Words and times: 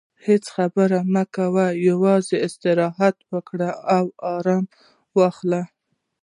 هیڅ 0.25 0.43
خبرې 0.55 0.99
مه 1.13 1.23
کوه، 1.35 1.65
یوازې 1.89 2.37
استراحت 2.47 3.17
وکړه 3.31 3.69
او 3.95 4.03
ارام 4.33 4.65
واخلې. 5.17 5.61